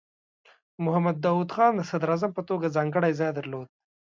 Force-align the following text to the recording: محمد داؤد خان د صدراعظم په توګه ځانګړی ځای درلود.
محمد 0.83 1.17
داؤد 1.25 1.49
خان 1.55 1.73
د 1.75 1.81
صدراعظم 1.89 2.31
په 2.35 2.41
توګه 2.49 2.73
ځانګړی 2.75 3.11
ځای 3.19 3.31
درلود. 3.37 3.67